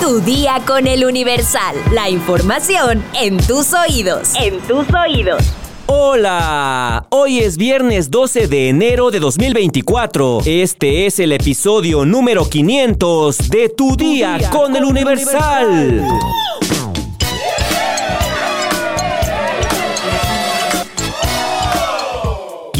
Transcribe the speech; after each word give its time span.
Tu 0.00 0.20
día 0.20 0.60
con 0.66 0.86
el 0.86 1.04
Universal. 1.04 1.76
La 1.92 2.10
información 2.10 3.02
en 3.14 3.38
tus 3.38 3.72
oídos. 3.72 4.32
En 4.34 4.60
tus 4.60 4.86
oídos. 4.92 5.42
Hola, 5.86 7.06
hoy 7.10 7.40
es 7.40 7.56
viernes 7.56 8.10
12 8.10 8.48
de 8.48 8.68
enero 8.68 9.10
de 9.10 9.20
2024. 9.20 10.40
Este 10.44 11.06
es 11.06 11.18
el 11.18 11.32
episodio 11.32 12.04
número 12.04 12.48
500 12.48 13.50
de 13.50 13.68
Tu, 13.70 13.96
día, 13.96 14.38
con, 14.50 14.74
el 14.76 14.84
Universal. 14.84 16.02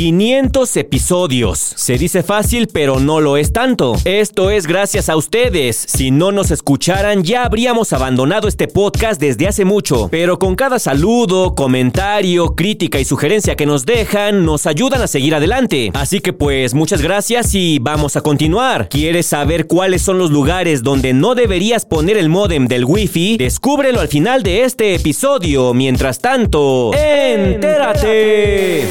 500 0.04 0.76
episodios. 0.76 1.58
Se 1.58 1.96
dice 1.96 2.22
fácil, 2.22 2.68
pero 2.70 3.00
no 3.00 3.22
lo 3.22 3.38
es 3.38 3.54
tanto. 3.54 3.96
Esto 4.04 4.50
es 4.50 4.66
gracias 4.66 5.08
a 5.08 5.16
ustedes. 5.16 5.82
Si 5.88 6.10
no 6.10 6.30
nos 6.30 6.50
escucharan, 6.50 7.22
ya 7.22 7.46
habríamos 7.46 7.94
abandonado 7.94 8.46
este 8.46 8.68
podcast 8.68 9.18
desde 9.18 9.48
hace 9.48 9.64
mucho. 9.64 10.08
Pero 10.10 10.38
con 10.38 10.56
cada 10.56 10.78
saludo, 10.78 11.54
comentario, 11.54 12.54
crítica 12.54 13.00
y 13.00 13.06
sugerencia 13.06 13.56
que 13.56 13.64
nos 13.64 13.86
dejan, 13.86 14.44
nos 14.44 14.66
ayudan 14.66 15.00
a 15.00 15.06
seguir 15.06 15.34
adelante. 15.34 15.90
Así 15.94 16.20
que 16.20 16.34
pues 16.34 16.74
muchas 16.74 17.00
gracias 17.00 17.54
y 17.54 17.78
vamos 17.78 18.16
a 18.16 18.20
continuar. 18.20 18.90
¿Quieres 18.90 19.24
saber 19.24 19.66
cuáles 19.66 20.02
son 20.02 20.18
los 20.18 20.30
lugares 20.30 20.82
donde 20.82 21.14
no 21.14 21.34
deberías 21.34 21.86
poner 21.86 22.18
el 22.18 22.28
modem 22.28 22.66
del 22.66 22.84
wifi? 22.84 23.38
Descúbrelo 23.38 24.00
al 24.00 24.08
final 24.08 24.42
de 24.42 24.64
este 24.64 24.94
episodio. 24.96 25.72
Mientras 25.72 26.18
tanto, 26.18 26.92
entérate. 26.92 28.84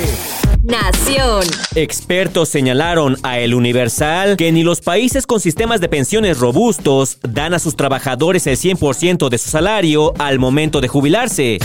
Nación. 0.64 1.44
Expertos 1.76 2.48
señalaron 2.48 3.18
a 3.22 3.38
El 3.38 3.54
Universal 3.54 4.38
que 4.38 4.50
ni 4.54 4.64
los 4.64 4.80
países 4.80 5.28
con 5.28 5.42
sistemas 5.42 5.82
de 5.82 5.90
pensiones 5.90 6.40
robustos 6.40 7.18
dan 7.22 7.54
a 7.54 7.60
sus 7.60 7.76
trabajadores 7.76 8.48
el 8.48 8.56
100% 8.56 9.28
de 9.28 9.38
su 9.38 9.50
salario 9.50 10.14
al 10.20 10.40
momento 10.40 10.80
de 10.80 10.88
jubilarse. 10.88 11.58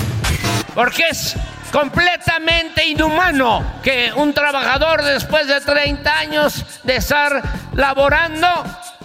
Porque 0.75 1.05
es 1.11 1.37
completamente 1.71 2.89
inhumano 2.89 3.65
que 3.85 4.11
un 4.17 4.35
trabajador 4.35 5.05
después 5.05 5.47
de 5.47 5.61
30 5.61 6.19
años 6.19 6.65
de 6.83 6.97
estar 6.97 7.71
laborando, 7.75 8.49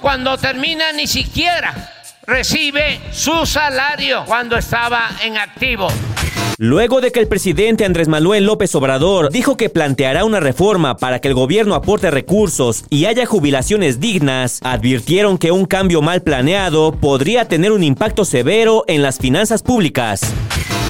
cuando 0.02 0.39
termina 0.39 0.92
ni 0.92 1.06
siquiera 1.06 1.92
recibe 2.26 3.00
su 3.12 3.45
salario 3.45 4.23
cuando 4.26 4.58
estaba 4.58 5.12
en 5.22 5.38
activo. 5.38 5.88
Luego 6.64 7.02
de 7.02 7.11
que 7.11 7.19
el 7.19 7.28
presidente 7.28 7.83
Andrés 7.83 8.08
Manuel 8.08 8.45
López 8.45 8.73
Obrador 8.75 9.30
dijo 9.33 9.58
que 9.58 9.69
planteará 9.69 10.23
una 10.23 10.39
reforma 10.39 10.95
para 10.95 11.20
que 11.20 11.28
el 11.28 11.33
gobierno 11.33 11.75
aporte 11.75 12.09
recursos 12.09 12.86
y 12.89 13.03
haya 13.03 13.25
jubilaciones 13.25 14.00
dignas, 14.00 14.61
advirtieron 14.64 15.38
que 15.38 15.52
un 15.52 15.66
cambio 15.66 16.02
mal 16.02 16.22
planeado 16.22 16.94
podría 16.94 17.50
tener 17.50 17.73
un 17.73 17.83
impacto 17.83 18.23
severo 18.23 18.86
en 18.88 19.02
las 19.02 19.17
finanzas 19.17 19.61
públicas. 19.61 20.22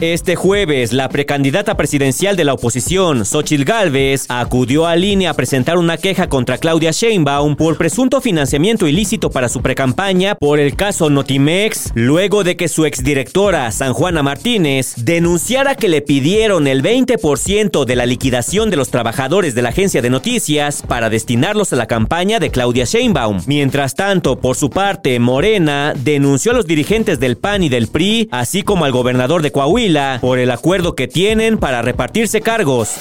Este 0.03 0.35
jueves, 0.35 0.91
la 0.91 1.07
precandidata 1.07 1.77
presidencial 1.77 2.35
de 2.35 2.43
la 2.43 2.51
oposición, 2.51 3.23
Xochitl 3.23 3.63
Gálvez, 3.63 4.25
acudió 4.27 4.85
a 4.85 4.97
línea 4.97 5.29
a 5.29 5.33
presentar 5.33 5.77
una 5.77 5.95
queja 5.95 6.27
contra 6.27 6.57
Claudia 6.57 6.91
Sheinbaum 6.91 7.55
por 7.55 7.77
presunto 7.77 8.19
financiamiento 8.19 8.85
ilícito 8.85 9.29
para 9.29 9.47
su 9.47 9.61
precampaña 9.61 10.35
por 10.35 10.59
el 10.59 10.75
caso 10.75 11.09
Notimex, 11.09 11.93
luego 11.95 12.43
de 12.43 12.57
que 12.57 12.67
su 12.67 12.85
exdirectora, 12.85 13.71
San 13.71 13.93
Juana 13.93 14.21
Martínez, 14.23 14.93
denunciara 14.97 15.75
que 15.75 15.87
le 15.87 16.01
pidieron 16.01 16.67
el 16.67 16.83
20% 16.83 17.85
de 17.85 17.95
la 17.95 18.05
liquidación 18.05 18.69
de 18.69 18.75
los 18.75 18.89
trabajadores 18.89 19.55
de 19.55 19.61
la 19.61 19.69
agencia 19.69 20.01
de 20.01 20.09
noticias 20.09 20.81
para 20.85 21.09
destinarlos 21.09 21.71
a 21.71 21.77
la 21.77 21.87
campaña 21.87 22.41
de 22.41 22.51
Claudia 22.51 22.83
Sheinbaum. 22.83 23.43
Mientras 23.47 23.95
tanto, 23.95 24.37
por 24.37 24.57
su 24.57 24.69
parte, 24.69 25.17
Morena 25.21 25.93
denunció 25.95 26.51
a 26.51 26.55
los 26.55 26.67
dirigentes 26.67 27.21
del 27.21 27.37
PAN 27.37 27.63
y 27.63 27.69
del 27.69 27.87
PRI, 27.87 28.27
así 28.31 28.63
como 28.63 28.83
al 28.83 28.91
gobernador 28.91 29.41
de 29.41 29.53
Coahuila, 29.53 29.92
por 30.21 30.39
el 30.39 30.51
acuerdo 30.51 30.95
que 30.95 31.07
tienen 31.07 31.57
para 31.57 31.81
repartirse 31.81 32.41
cargos. 32.41 32.95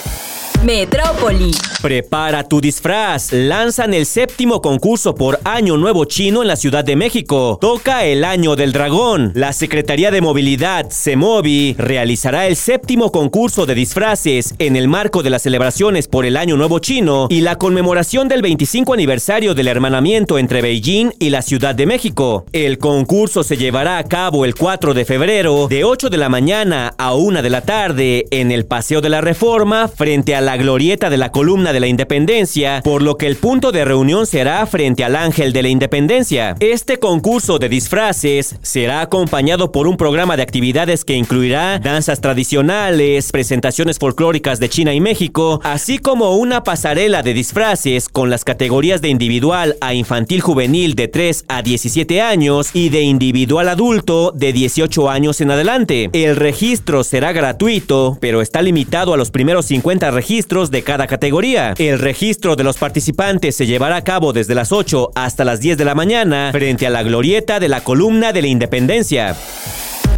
Metrópoli. 0.64 1.50
Prepara 1.82 2.44
tu 2.44 2.60
disfraz. 2.60 3.32
Lanzan 3.32 3.92
el 3.94 4.06
séptimo 4.06 4.62
concurso 4.62 5.16
por 5.16 5.40
Año 5.42 5.76
Nuevo 5.76 6.04
Chino 6.04 6.42
en 6.42 6.48
la 6.48 6.54
Ciudad 6.54 6.84
de 6.84 6.94
México. 6.94 7.58
Toca 7.60 8.04
el 8.04 8.22
Año 8.22 8.54
del 8.54 8.72
Dragón. 8.72 9.32
La 9.34 9.52
Secretaría 9.52 10.12
de 10.12 10.20
Movilidad, 10.20 10.86
CEMOVI, 10.92 11.74
realizará 11.78 12.46
el 12.46 12.54
séptimo 12.54 13.10
concurso 13.10 13.66
de 13.66 13.74
disfraces 13.74 14.54
en 14.60 14.76
el 14.76 14.86
marco 14.86 15.24
de 15.24 15.30
las 15.30 15.42
celebraciones 15.42 16.06
por 16.06 16.24
el 16.24 16.36
Año 16.36 16.56
Nuevo 16.56 16.78
Chino 16.78 17.26
y 17.28 17.40
la 17.40 17.56
conmemoración 17.56 18.28
del 18.28 18.42
25 18.42 18.94
aniversario 18.94 19.54
del 19.54 19.66
hermanamiento 19.66 20.38
entre 20.38 20.62
Beijing 20.62 21.10
y 21.18 21.30
la 21.30 21.42
Ciudad 21.42 21.74
de 21.74 21.86
México. 21.86 22.44
El 22.52 22.78
concurso 22.78 23.42
se 23.42 23.56
llevará 23.56 23.98
a 23.98 24.04
cabo 24.04 24.44
el 24.44 24.54
4 24.54 24.94
de 24.94 25.04
febrero 25.04 25.66
de 25.68 25.82
8 25.82 26.10
de 26.10 26.18
la 26.18 26.28
mañana 26.28 26.94
a 26.96 27.14
1 27.14 27.42
de 27.42 27.50
la 27.50 27.62
tarde 27.62 28.26
en 28.30 28.52
el 28.52 28.66
Paseo 28.66 29.00
de 29.00 29.08
la 29.08 29.20
Reforma 29.20 29.88
frente 29.88 30.36
a 30.36 30.40
la 30.40 30.51
glorieta 30.56 31.10
de 31.10 31.16
la 31.16 31.32
columna 31.32 31.72
de 31.72 31.80
la 31.80 31.86
Independencia, 31.86 32.80
por 32.82 33.02
lo 33.02 33.16
que 33.16 33.26
el 33.26 33.36
punto 33.36 33.72
de 33.72 33.84
reunión 33.84 34.26
será 34.26 34.64
frente 34.66 35.04
al 35.04 35.16
Ángel 35.16 35.52
de 35.52 35.62
la 35.62 35.68
Independencia. 35.68 36.56
Este 36.60 36.98
concurso 36.98 37.58
de 37.58 37.68
disfraces 37.68 38.56
será 38.62 39.00
acompañado 39.00 39.72
por 39.72 39.86
un 39.86 39.96
programa 39.96 40.36
de 40.36 40.42
actividades 40.42 41.04
que 41.04 41.14
incluirá 41.14 41.78
danzas 41.78 42.20
tradicionales, 42.20 43.32
presentaciones 43.32 43.98
folclóricas 43.98 44.60
de 44.60 44.68
China 44.68 44.94
y 44.94 45.00
México, 45.00 45.60
así 45.64 45.98
como 45.98 46.36
una 46.36 46.64
pasarela 46.64 47.22
de 47.22 47.34
disfraces 47.34 48.08
con 48.08 48.30
las 48.30 48.44
categorías 48.44 49.00
de 49.00 49.08
individual 49.08 49.76
a 49.80 49.94
infantil 49.94 50.40
juvenil 50.40 50.94
de 50.94 51.08
3 51.08 51.44
a 51.48 51.62
17 51.62 52.20
años 52.20 52.70
y 52.74 52.88
de 52.88 53.02
individual 53.02 53.68
adulto 53.68 54.32
de 54.34 54.52
18 54.52 55.08
años 55.08 55.40
en 55.40 55.50
adelante. 55.50 56.10
El 56.12 56.36
registro 56.36 57.04
será 57.04 57.32
gratuito, 57.32 58.18
pero 58.20 58.42
está 58.42 58.62
limitado 58.62 59.14
a 59.14 59.16
los 59.16 59.30
primeros 59.30 59.66
50 59.66 60.10
registros 60.10 60.41
de 60.48 60.82
cada 60.82 61.06
categoría. 61.06 61.74
El 61.78 61.98
registro 61.98 62.56
de 62.56 62.64
los 62.64 62.76
participantes 62.76 63.56
se 63.56 63.66
llevará 63.66 63.96
a 63.96 64.04
cabo 64.04 64.32
desde 64.32 64.54
las 64.54 64.72
8 64.72 65.12
hasta 65.14 65.44
las 65.44 65.60
10 65.60 65.78
de 65.78 65.84
la 65.84 65.94
mañana 65.94 66.50
frente 66.52 66.86
a 66.86 66.90
la 66.90 67.02
glorieta 67.02 67.60
de 67.60 67.68
la 67.68 67.82
columna 67.84 68.32
de 68.32 68.42
la 68.42 68.48
Independencia. 68.48 69.36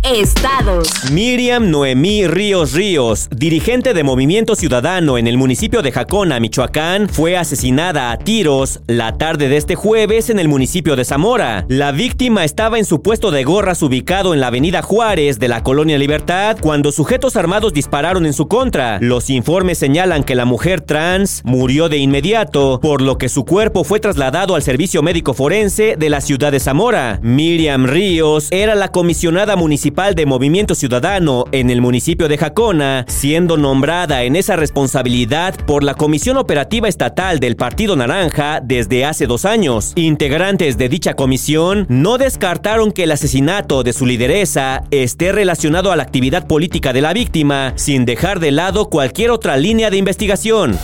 Estados. 0.05 1.11
Miriam 1.13 1.71
Noemí 1.71 2.27
Ríos 2.27 2.75
Ríos, 2.75 3.27
dirigente 3.35 3.95
de 3.95 4.05
Movimiento 4.05 4.55
Ciudadano 4.55 5.17
en 5.17 5.27
el 5.27 5.39
municipio 5.39 5.81
de 5.81 5.93
Jacona, 5.93 6.39
Michoacán, 6.41 7.09
fue 7.09 7.39
asesinada 7.39 8.13
a 8.13 8.19
tiros 8.19 8.81
la 8.87 9.17
tarde 9.17 9.49
de 9.49 9.57
este 9.57 9.77
jueves 9.77 10.29
en 10.29 10.39
el 10.39 10.47
municipio 10.47 10.95
de 10.95 11.07
Zamora. 11.07 11.65
La 11.69 11.91
víctima 11.91 12.45
estaba 12.45 12.79
en 12.79 12.85
su 12.85 13.01
puesto 13.01 13.31
de 13.31 13.45
gorras 13.45 13.83
ubicado 13.83 14.35
en 14.35 14.41
la 14.41 14.49
avenida 14.49 14.83
Juárez 14.83 15.39
de 15.39 15.49
la 15.49 15.63
Colonia 15.63 15.97
Libertad 15.97 16.59
cuando 16.61 16.93
sujetos 16.93 17.37
armados 17.37 17.73
dispararon 17.73 18.27
en 18.27 18.35
su 18.35 18.47
contra. 18.47 18.99
Los 19.01 19.31
informes 19.31 19.79
señalan 19.79 20.23
que 20.23 20.35
la 20.35 20.45
mujer 20.45 20.83
trans 20.83 21.41
murió 21.47 21.89
de 21.89 21.97
inmediato, 21.97 22.79
por 22.83 23.01
lo 23.01 23.17
que 23.17 23.31
su 23.31 23.47
cuerpo 23.47 23.85
fue 23.85 24.01
trasladado 24.01 24.55
al 24.55 24.63
servicio 24.63 25.03
médico 25.03 25.33
forense 25.33 25.97
de 25.99 26.11
la 26.11 26.21
ciudad 26.21 26.53
de 26.53 26.61
Zamora. 26.61 27.21
Miriam 27.23 27.87
Ríos 27.87 28.49
era 28.51 28.75
la 28.75 28.89
comisionada 28.89 29.57
municipal 29.57 29.94
de 29.95 30.27
Movimiento 30.27 30.75
Ciudadano 30.75 31.45
en 31.53 31.71
el 31.71 31.81
municipio 31.81 32.27
de 32.27 32.37
Jacona, 32.37 33.05
siendo 33.07 33.57
nombrada 33.57 34.25
en 34.25 34.35
esa 34.35 34.57
responsabilidad 34.57 35.55
por 35.67 35.85
la 35.85 35.95
Comisión 35.95 36.37
Operativa 36.37 36.89
Estatal 36.89 37.39
del 37.39 37.55
Partido 37.55 37.95
Naranja 37.95 38.61
desde 38.61 39.05
hace 39.05 39.29
dos 39.29 39.45
años. 39.45 39.93
Integrantes 39.95 40.79
de 40.79 40.89
dicha 40.89 41.15
comisión 41.15 41.87
no 41.89 42.19
descartaron 42.19 42.91
que 42.91 43.05
el 43.05 43.13
asesinato 43.13 43.85
de 43.85 43.93
su 43.93 44.05
lideresa 44.05 44.83
esté 44.91 45.31
relacionado 45.31 45.93
a 45.93 45.97
la 45.97 46.03
actividad 46.03 46.49
política 46.49 46.93
de 46.93 47.01
la 47.01 47.13
víctima, 47.13 47.73
sin 47.77 48.05
dejar 48.05 48.41
de 48.41 48.51
lado 48.51 48.91
cualquier 48.91 49.31
otra 49.31 49.57
línea 49.57 49.91
de 49.91 49.99
investigación. 49.99 50.77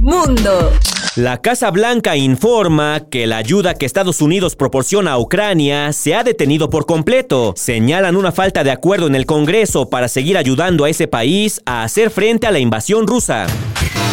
Mundo. 0.00 0.72
La 1.16 1.42
Casa 1.42 1.70
Blanca 1.70 2.16
informa 2.16 3.02
que 3.10 3.26
la 3.26 3.36
ayuda 3.36 3.74
que 3.74 3.84
Estados 3.84 4.22
Unidos 4.22 4.56
proporciona 4.56 5.12
a 5.12 5.18
Ucrania 5.18 5.92
se 5.92 6.14
ha 6.14 6.24
detenido 6.24 6.70
por 6.70 6.86
completo. 6.86 7.52
Señalan 7.54 8.16
una 8.16 8.32
falta 8.32 8.64
de 8.64 8.70
acuerdo 8.70 9.08
en 9.08 9.14
el 9.14 9.26
Congreso 9.26 9.90
para 9.90 10.08
seguir 10.08 10.38
ayudando 10.38 10.86
a 10.86 10.88
ese 10.88 11.08
país 11.08 11.60
a 11.66 11.82
hacer 11.82 12.08
frente 12.08 12.46
a 12.46 12.50
la 12.50 12.60
invasión 12.60 13.06
rusa. 13.06 13.46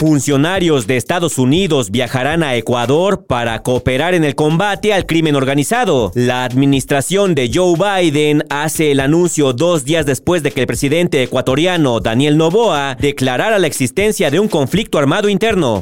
Funcionarios 0.02 0.88
de 0.88 0.98
Estados 0.98 1.38
Unidos 1.38 1.90
viajarán 1.90 2.44
a 2.44 2.56
Ecuador 2.56 3.26
para 3.26 3.64
cooperar 3.64 4.14
en 4.14 4.26
el 4.26 4.36
combate 4.36 4.94
al 4.94 5.06
crimen 5.06 5.38
organizado. 5.38 6.12
La 6.16 6.44
administración 6.44 7.34
de 7.34 7.50
Joe 7.54 7.76
Biden 7.78 8.44
hace 8.50 8.92
el 8.92 9.00
anuncio 9.00 9.54
dos 9.54 9.86
días 9.86 10.06
después 10.06 10.44
de 10.44 10.52
que 10.52 10.60
el 10.60 10.68
presidente 10.68 11.24
ecuatoriano 11.24 12.02
Daniel 12.02 12.36
Noboa 12.36 12.98
declarara 13.00 13.58
la 13.58 13.68
existencia 13.68 14.30
de 14.30 14.42
un 14.42 14.50
conflicto 14.50 14.98
armado 14.98 15.30
interno. 15.30 15.80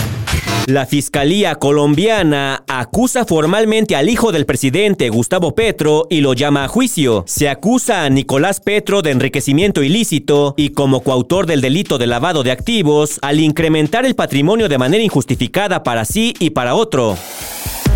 La 0.68 0.86
Fiscalía 0.86 1.56
colombiana 1.56 2.66
acusa 2.68 3.24
formalmente 3.24 3.96
al 3.96 4.10
hijo 4.10 4.34
del 4.34 4.46
presidente, 4.46 5.08
Gustavo 5.08 5.56
Petro, 5.56 6.08
y 6.10 6.20
lo 6.20 6.34
llama 6.34 6.66
a 6.66 6.68
juicio. 6.68 7.24
Se 7.26 7.48
acusa 7.48 8.04
a 8.04 8.10
Nicolás 8.10 8.60
Petro 8.60 9.02
de 9.02 9.12
enriquecimiento 9.12 9.82
ilícito 9.82 10.56
y 10.58 10.72
como 10.72 11.04
coautor 11.04 11.46
del 11.46 11.62
delito 11.62 11.98
de 11.98 12.08
lavado 12.08 12.44
de 12.44 12.52
activos 12.52 13.18
al 13.22 13.40
incrementar 13.40 14.06
el 14.06 14.16
patrimonio 14.16 14.68
de 14.68 14.78
manera 14.78 15.02
injustificada 15.02 15.84
para 15.84 16.04
sí 16.04 16.34
y 16.38 16.50
para 16.50 16.76
otro. 16.76 17.16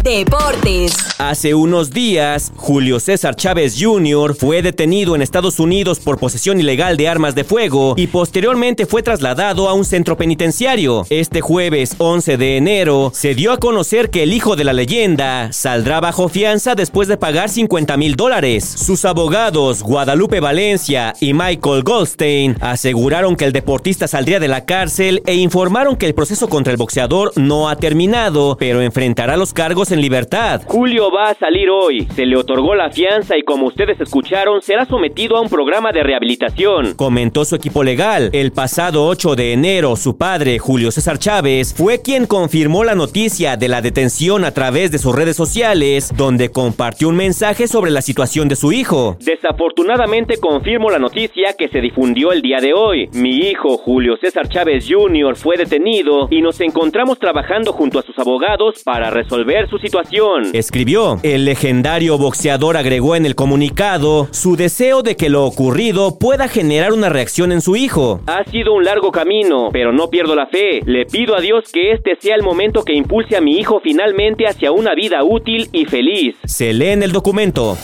Deportes. 0.03 0.93
Hace 1.19 1.53
unos 1.53 1.91
días, 1.91 2.51
Julio 2.55 2.99
César 2.99 3.35
Chávez 3.35 3.75
Jr. 3.79 4.33
fue 4.33 4.63
detenido 4.63 5.15
en 5.15 5.21
Estados 5.21 5.59
Unidos 5.59 5.99
por 5.99 6.17
posesión 6.17 6.59
ilegal 6.59 6.97
de 6.97 7.07
armas 7.07 7.35
de 7.35 7.43
fuego 7.43 7.93
y 7.95 8.07
posteriormente 8.07 8.87
fue 8.87 9.03
trasladado 9.03 9.69
a 9.69 9.73
un 9.73 9.85
centro 9.85 10.17
penitenciario. 10.17 11.05
Este 11.11 11.41
jueves 11.41 11.93
11 11.99 12.37
de 12.37 12.57
enero 12.57 13.11
se 13.13 13.35
dio 13.35 13.51
a 13.51 13.57
conocer 13.57 14.09
que 14.09 14.23
el 14.23 14.33
hijo 14.33 14.55
de 14.55 14.63
la 14.63 14.73
leyenda 14.73 15.53
saldrá 15.53 15.99
bajo 15.99 16.27
fianza 16.27 16.73
después 16.73 17.07
de 17.07 17.17
pagar 17.17 17.49
50 17.49 17.95
mil 17.97 18.15
dólares. 18.15 18.63
Sus 18.63 19.05
abogados, 19.05 19.83
Guadalupe 19.83 20.39
Valencia 20.39 21.13
y 21.19 21.33
Michael 21.35 21.83
Goldstein, 21.83 22.57
aseguraron 22.61 23.35
que 23.35 23.45
el 23.45 23.53
deportista 23.53 24.07
saldría 24.07 24.39
de 24.39 24.47
la 24.47 24.65
cárcel 24.65 25.21
e 25.27 25.35
informaron 25.35 25.95
que 25.95 26.07
el 26.07 26.15
proceso 26.15 26.49
contra 26.49 26.71
el 26.71 26.77
boxeador 26.77 27.31
no 27.35 27.69
ha 27.69 27.75
terminado, 27.75 28.57
pero 28.59 28.81
enfrentará 28.81 29.37
los 29.37 29.53
cargos 29.53 29.90
en 29.91 30.01
libertad. 30.01 30.61
Julio 30.65 31.11
va 31.11 31.29
a 31.29 31.35
salir 31.35 31.69
hoy. 31.69 32.07
Se 32.15 32.25
le 32.25 32.35
otorgó 32.35 32.75
la 32.75 32.91
fianza 32.91 33.37
y 33.37 33.43
como 33.43 33.67
ustedes 33.67 33.99
escucharon, 33.99 34.61
será 34.61 34.85
sometido 34.85 35.37
a 35.37 35.41
un 35.41 35.49
programa 35.49 35.91
de 35.91 36.03
rehabilitación, 36.03 36.93
comentó 36.95 37.45
su 37.45 37.55
equipo 37.55 37.83
legal. 37.83 38.29
El 38.33 38.51
pasado 38.51 39.05
8 39.05 39.35
de 39.35 39.53
enero, 39.53 39.95
su 39.95 40.17
padre, 40.17 40.59
Julio 40.59 40.91
César 40.91 41.17
Chávez, 41.19 41.73
fue 41.75 42.01
quien 42.01 42.25
confirmó 42.27 42.83
la 42.83 42.95
noticia 42.95 43.57
de 43.57 43.67
la 43.67 43.81
detención 43.81 44.45
a 44.45 44.51
través 44.51 44.91
de 44.91 44.97
sus 44.97 45.15
redes 45.15 45.35
sociales, 45.35 46.11
donde 46.15 46.49
compartió 46.51 47.09
un 47.09 47.15
mensaje 47.15 47.67
sobre 47.67 47.91
la 47.91 48.01
situación 48.01 48.47
de 48.47 48.55
su 48.55 48.71
hijo. 48.71 49.17
Desafortunadamente 49.19 50.37
confirmo 50.37 50.89
la 50.89 50.99
noticia 50.99 51.53
que 51.57 51.67
se 51.67 51.81
difundió 51.81 52.31
el 52.31 52.41
día 52.41 52.59
de 52.59 52.73
hoy. 52.73 53.09
Mi 53.13 53.37
hijo, 53.49 53.77
Julio 53.77 54.17
César 54.17 54.47
Chávez 54.47 54.85
Jr., 54.89 55.35
fue 55.35 55.57
detenido 55.57 56.27
y 56.29 56.41
nos 56.41 56.59
encontramos 56.61 57.19
trabajando 57.19 57.73
junto 57.73 57.99
a 57.99 58.03
sus 58.03 58.17
abogados 58.19 58.83
para 58.83 59.09
resolver 59.09 59.69
su 59.69 59.77
situación. 59.81 60.51
Escribió, 60.53 61.19
el 61.23 61.45
legendario 61.45 62.17
boxeador 62.17 62.77
agregó 62.77 63.15
en 63.15 63.25
el 63.25 63.35
comunicado 63.35 64.27
su 64.31 64.55
deseo 64.55 65.01
de 65.01 65.15
que 65.15 65.29
lo 65.29 65.45
ocurrido 65.45 66.17
pueda 66.17 66.47
generar 66.47 66.93
una 66.93 67.09
reacción 67.09 67.51
en 67.51 67.61
su 67.61 67.75
hijo. 67.75 68.21
Ha 68.27 68.43
sido 68.45 68.73
un 68.73 68.83
largo 68.83 69.11
camino, 69.11 69.69
pero 69.71 69.91
no 69.91 70.09
pierdo 70.09 70.35
la 70.35 70.47
fe. 70.47 70.81
Le 70.85 71.05
pido 71.05 71.35
a 71.35 71.41
Dios 71.41 71.65
que 71.71 71.91
este 71.91 72.15
sea 72.19 72.35
el 72.35 72.43
momento 72.43 72.83
que 72.83 72.93
impulse 72.93 73.35
a 73.35 73.41
mi 73.41 73.57
hijo 73.57 73.79
finalmente 73.81 74.47
hacia 74.47 74.71
una 74.71 74.93
vida 74.95 75.23
útil 75.23 75.69
y 75.71 75.85
feliz. 75.85 76.35
Se 76.45 76.73
lee 76.73 76.89
en 76.89 77.03
el 77.03 77.11
documento. 77.11 77.77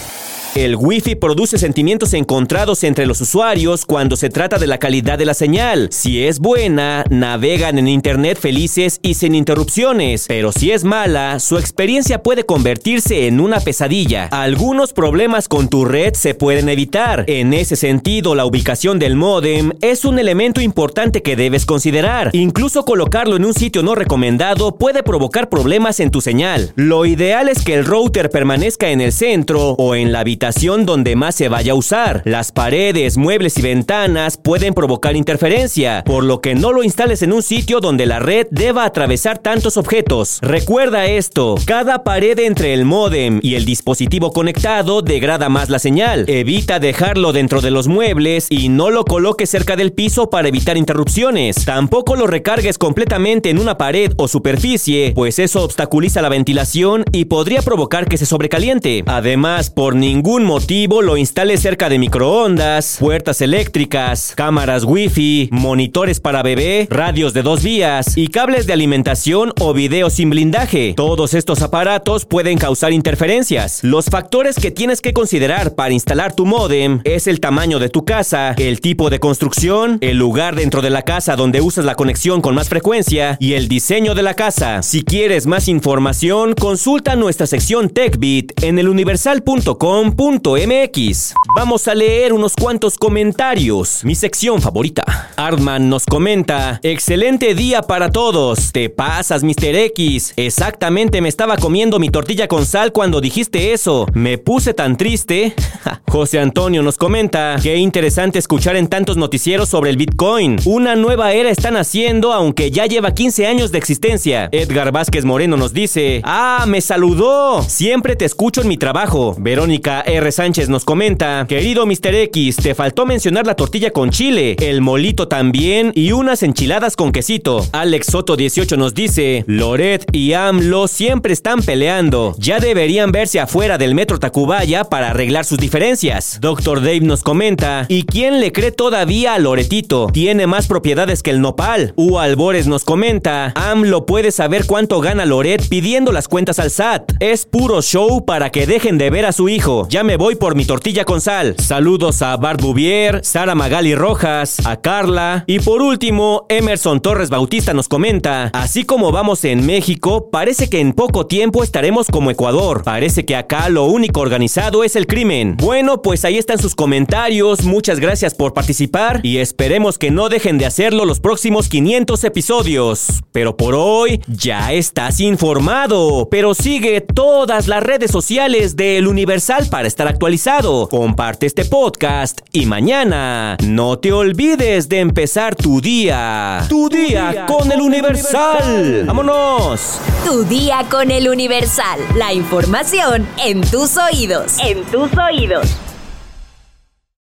El 0.56 0.76
Wi-Fi 0.76 1.16
produce 1.16 1.60
sentimientos 1.60 2.14
encontrados 2.14 2.84
entre 2.84 3.06
los 3.06 3.22
usuarios 3.22 3.86
cuando 3.86 4.16
se 4.16 4.30
trata 4.30 4.58
de 4.58 4.66
la 4.66 4.80
calidad 4.80 5.20
de 5.20 5.26
la 5.26 5.36
señal. 5.36 5.90
Si 5.92 6.24
es 6.24 6.40
buena, 6.40 7.04
navegan 7.12 7.78
en 7.78 7.88
Internet 7.88 8.40
felices 8.40 9.00
y 9.04 9.14
sin 9.14 9.36
interrupciones, 9.36 10.26
pero 10.28 10.52
si 10.52 10.72
es 10.72 10.84
mala, 10.84 11.40
su 11.40 11.58
experiencia 11.58 12.24
puede 12.24 12.44
convertirse 12.44 13.28
en 13.28 13.40
una 13.40 13.60
pesadilla. 13.60 14.26
Algunos 14.32 14.94
problemas 14.94 15.48
con 15.48 15.68
tu 15.68 15.86
red 15.86 16.16
se 16.16 16.34
pueden 16.34 16.70
evitar. 16.70 17.26
En 17.28 17.54
ese 17.54 17.76
sentido, 17.76 18.34
la 18.34 18.46
ubicación 18.46 18.98
del 18.98 19.16
modem 19.16 19.74
es 19.82 20.06
un 20.06 20.18
elemento 20.18 20.60
importante 20.62 21.22
que 21.22 21.36
debes 21.36 21.68
considerar. 21.68 22.32
Incluso 22.34 22.84
colocarlo 22.84 23.36
en 23.36 23.46
un 23.46 23.54
sitio 23.54 23.84
no 23.84 23.94
recomendado 23.94 24.76
puede 24.76 25.04
provocar 25.04 25.50
problemas 25.50 26.00
en 26.00 26.10
tu 26.10 26.22
señal. 26.22 26.72
Lo 26.76 27.06
ideal 27.06 27.48
es 27.48 27.64
que 27.64 27.76
el 27.76 27.86
router 27.86 28.32
permanezca 28.32 28.90
en 28.90 29.02
el 29.02 29.12
centro 29.12 29.72
o 29.74 29.94
en 29.94 30.12
la 30.12 30.22
habitación 30.22 30.47
donde 30.86 31.16
más 31.16 31.36
se 31.36 31.50
vaya 31.50 31.74
a 31.74 31.76
usar. 31.76 32.22
Las 32.26 32.52
paredes, 32.52 33.18
muebles 33.18 33.58
y 33.58 33.62
ventanas 33.62 34.38
pueden 34.38 34.74
provocar 34.74 35.16
interferencia, 35.16 36.04
por 36.06 36.24
lo 36.24 36.42
que 36.42 36.56
no 36.56 36.72
lo 36.72 36.84
instales 36.84 37.22
en 37.22 37.34
un 37.34 37.44
sitio 37.44 37.80
donde 37.80 38.06
la 38.06 38.20
red 38.20 38.48
deba 38.52 38.86
atravesar 38.86 39.40
tantos 39.40 39.78
objetos. 39.78 40.40
Recuerda 40.42 41.06
esto, 41.06 41.56
cada 41.66 42.04
pared 42.04 42.40
entre 42.40 42.74
el 42.74 42.86
modem 42.86 43.40
y 43.44 43.56
el 43.56 43.66
dispositivo 43.66 44.32
conectado 44.32 45.02
degrada 45.02 45.50
más 45.50 45.70
la 45.70 45.80
señal. 45.80 46.26
Evita 46.28 46.80
dejarlo 46.80 47.34
dentro 47.34 47.62
de 47.62 47.72
los 47.72 47.88
muebles 47.88 48.48
y 48.50 48.70
no 48.70 48.90
lo 48.90 49.04
coloques 49.04 49.50
cerca 49.50 49.76
del 49.76 49.92
piso 49.92 50.30
para 50.30 50.48
evitar 50.48 50.78
interrupciones. 50.78 51.66
Tampoco 51.66 52.16
lo 52.16 52.28
recargues 52.28 52.78
completamente 52.78 53.50
en 53.50 53.60
una 53.60 53.78
pared 53.78 54.14
o 54.18 54.28
superficie, 54.28 55.12
pues 55.14 55.40
eso 55.40 55.64
obstaculiza 55.64 56.22
la 56.22 56.30
ventilación 56.30 57.04
y 57.12 57.26
podría 57.26 57.62
provocar 57.62 58.08
que 58.08 58.18
se 58.18 58.26
sobrecaliente. 58.26 59.04
Además, 59.08 59.70
por 59.70 59.96
ningún 59.96 60.27
motivo 60.28 61.02
lo 61.02 61.16
instale 61.16 61.56
cerca 61.56 61.88
de 61.88 61.98
microondas, 61.98 62.98
puertas 63.00 63.40
eléctricas, 63.40 64.34
cámaras 64.36 64.84
wifi, 64.84 65.48
monitores 65.54 66.20
para 66.20 66.44
bebé, 66.44 66.86
radios 66.90 67.34
de 67.34 67.44
dos 67.44 67.64
vías 67.64 68.18
y 68.18 68.28
cables 68.28 68.68
de 68.68 68.74
alimentación 68.74 69.54
o 69.60 69.74
video 69.74 70.10
sin 70.10 70.30
blindaje. 70.30 70.94
Todos 70.98 71.34
estos 71.34 71.62
aparatos 71.62 72.26
pueden 72.26 72.58
causar 72.58 72.92
interferencias. 72.92 73.86
Los 73.86 74.08
factores 74.08 74.58
que 74.58 74.70
tienes 74.70 75.00
que 75.02 75.14
considerar 75.14 75.76
para 75.76 75.94
instalar 75.94 76.36
tu 76.36 76.46
modem 76.46 77.00
es 77.06 77.28
el 77.28 77.40
tamaño 77.40 77.80
de 77.80 77.88
tu 77.88 78.04
casa, 78.04 78.54
el 78.58 78.82
tipo 78.82 79.10
de 79.10 79.22
construcción, 79.22 79.98
el 80.02 80.18
lugar 80.18 80.56
dentro 80.56 80.82
de 80.82 80.90
la 80.90 81.04
casa 81.04 81.38
donde 81.38 81.62
usas 81.62 81.86
la 81.86 81.96
conexión 81.96 82.42
con 82.42 82.54
más 82.54 82.68
frecuencia 82.68 83.38
y 83.40 83.54
el 83.54 83.70
diseño 83.70 84.14
de 84.14 84.24
la 84.24 84.34
casa. 84.34 84.84
Si 84.84 85.04
quieres 85.04 85.48
más 85.48 85.70
información, 85.70 86.54
consulta 86.54 87.16
nuestra 87.16 87.48
sección 87.48 87.90
TechBit 87.90 88.62
en 88.62 88.78
eluniversal.com 88.78 90.17
MX. 90.18 91.34
Vamos 91.58 91.88
a 91.88 91.96
leer 91.96 92.34
unos 92.34 92.54
cuantos 92.54 93.00
comentarios. 93.00 94.04
Mi 94.04 94.14
sección 94.14 94.62
favorita. 94.62 95.32
Artman 95.38 95.90
nos 95.90 96.06
comenta: 96.06 96.80
Excelente 96.84 97.56
día 97.56 97.82
para 97.82 98.12
todos. 98.12 98.72
Te 98.72 98.92
pasas, 98.92 99.44
Mr. 99.44 99.74
X. 99.74 100.34
Exactamente 100.36 101.20
me 101.20 101.30
estaba 101.30 101.58
comiendo 101.58 101.98
mi 101.98 102.12
tortilla 102.12 102.48
con 102.48 102.64
sal 102.68 102.92
cuando 102.92 103.22
dijiste 103.22 103.74
eso. 103.74 104.06
Me 104.14 104.38
puse 104.38 104.76
tan 104.76 104.98
triste. 104.98 105.56
José 106.08 106.40
Antonio 106.40 106.84
nos 106.84 107.00
comenta: 107.00 107.56
Qué 107.64 107.78
interesante 107.78 108.38
escuchar 108.38 108.76
en 108.76 108.88
tantos 108.88 109.18
noticieros 109.18 109.68
sobre 109.68 109.90
el 109.90 109.98
Bitcoin. 109.98 110.58
Una 110.66 110.96
nueva 110.96 111.34
era 111.34 111.50
están 111.50 111.76
haciendo, 111.76 112.34
aunque 112.34 112.70
ya 112.70 112.86
lleva 112.86 113.16
15 113.16 113.48
años 113.48 113.72
de 113.72 113.80
existencia. 113.80 114.48
Edgar 114.52 114.92
Vázquez 114.92 115.26
Moreno 115.26 115.58
nos 115.58 115.74
dice: 115.74 116.22
¡Ah, 116.24 116.66
me 116.68 116.82
saludó! 116.82 117.64
Siempre 117.64 118.16
te 118.16 118.26
escucho 118.26 118.62
en 118.62 118.68
mi 118.68 118.78
trabajo. 118.78 119.36
Verónica 119.40 120.02
R. 120.02 120.32
Sánchez 120.32 120.70
nos 120.70 120.86
comenta, 120.86 121.47
querido 121.48 121.86
Mr. 121.86 122.14
X, 122.14 122.58
te 122.58 122.76
faltó 122.76 123.06
mencionar 123.06 123.48
la 123.48 123.56
tortilla 123.56 123.92
con 123.92 124.12
chile, 124.12 124.56
el 124.60 124.82
molito 124.82 125.28
también 125.28 125.92
y 125.96 126.12
unas 126.12 126.44
enchiladas 126.44 126.96
con 126.96 127.12
quesito. 127.12 127.66
Alex 127.72 128.08
Soto 128.08 128.36
18 128.36 128.78
nos 128.78 128.94
dice, 128.94 129.44
Loret 129.48 130.06
y 130.12 130.34
AMLO 130.34 130.88
siempre 130.88 131.34
están 131.34 131.62
peleando, 131.62 132.36
ya 132.38 132.60
deberían 132.60 133.12
verse 133.12 133.40
afuera 133.40 133.78
del 133.78 133.96
metro 133.96 134.20
Tacubaya 134.20 134.84
para 134.84 135.12
arreglar 135.12 135.46
sus 135.46 135.58
diferencias. 135.58 136.40
Doctor 136.42 136.82
Dave 136.82 137.00
nos 137.00 137.24
comenta, 137.24 137.86
¿y 137.88 138.04
quién 138.04 138.40
le 138.40 138.52
cree 138.52 138.72
todavía 138.72 139.34
a 139.34 139.40
Loretito? 139.40 140.08
Tiene 140.12 140.48
más 140.48 140.68
propiedades 140.68 141.24
que 141.24 141.32
el 141.32 141.42
nopal. 141.42 141.94
U 141.96 142.20
Albores 142.20 142.68
nos 142.68 142.84
comenta, 142.84 143.54
AMLO 143.56 144.06
puede 144.06 144.32
saber 144.32 144.66
cuánto 144.66 145.00
gana 145.00 145.26
Loret 145.26 145.68
pidiendo 145.70 146.12
las 146.12 146.28
cuentas 146.28 146.60
al 146.60 146.72
SAT. 146.72 147.14
Es 147.22 147.46
puro 147.46 147.82
show 147.82 148.26
para 148.26 148.50
que 148.50 148.68
dejen 148.68 148.98
de 148.98 149.10
ver 149.10 149.26
a 149.26 149.32
su 149.32 149.48
hijo. 149.48 149.88
Ya 149.90 150.04
me 150.04 150.18
voy 150.18 150.36
por 150.36 150.56
mi 150.56 150.66
tortilla 150.66 151.06
con 151.06 151.22
sal. 151.28 151.56
Saludos 151.60 152.22
a 152.22 152.38
Bart 152.38 152.62
Bouvier, 152.62 153.20
Sara 153.22 153.54
Magali 153.54 153.96
Rojas, 153.96 154.66
a 154.66 154.80
Carla 154.80 155.44
y 155.46 155.60
por 155.60 155.82
último, 155.82 156.46
Emerson 156.48 157.02
Torres 157.02 157.30
Bautista 157.30 157.74
nos 157.74 157.90
comenta, 157.90 158.50
así 158.54 158.86
como 158.86 159.12
vamos 159.12 159.44
en 159.44 159.66
México, 159.66 160.30
parece 160.32 160.70
que 160.70 160.80
en 160.80 160.94
poco 160.94 161.28
tiempo 161.28 161.66
estaremos 161.66 162.08
como 162.08 162.32
Ecuador. 162.32 162.84
Parece 162.86 163.26
que 163.26 163.36
acá 163.36 163.68
lo 163.68 163.84
único 163.84 164.22
organizado 164.22 164.86
es 164.86 164.96
el 164.96 165.06
crimen. 165.06 165.58
Bueno, 165.58 166.02
pues 166.02 166.24
ahí 166.24 166.38
están 166.38 166.60
sus 166.60 166.76
comentarios, 166.76 167.66
muchas 167.66 168.00
gracias 168.00 168.34
por 168.34 168.54
participar 168.54 169.20
y 169.22 169.40
esperemos 169.40 169.98
que 169.98 170.12
no 170.12 170.30
dejen 170.30 170.58
de 170.58 170.66
hacerlo 170.66 171.04
los 171.04 171.20
próximos 171.20 171.68
500 171.68 172.24
episodios. 172.24 173.22
Pero 173.34 173.58
por 173.58 173.76
hoy 173.76 174.22
ya 174.28 174.72
estás 174.72 175.20
informado, 175.20 176.30
pero 176.32 176.54
sigue 176.54 177.02
todas 177.02 177.68
las 177.68 177.84
redes 177.84 178.12
sociales 178.12 178.78
del 178.78 179.10
Universal 179.10 179.68
para 179.70 179.90
estar 179.90 180.08
actualizado. 180.08 180.88
Comparte 181.18 181.48
este 181.48 181.66
podcast 181.66 182.42
y 182.52 182.68
mañana 182.68 183.58
no 183.64 183.98
te 183.98 184.14
olvides 184.14 184.88
de 184.88 185.00
empezar 185.00 185.56
tu 185.56 185.82
día. 185.82 186.64
Tu, 186.70 186.90
día, 186.90 187.48
con, 187.48 187.72
el 187.72 187.82
Universal. 187.82 189.04
¡Vámonos! 189.04 190.00
Tu 190.24 190.44
día 190.44 190.86
con 190.92 191.10
el 191.10 191.28
Universal. 191.28 192.00
La 192.14 192.34
información 192.34 193.28
en 193.44 193.62
tus 193.62 193.98
oídos. 193.98 194.58
En 194.60 194.84
tus 194.84 195.10
oídos. 195.18 195.87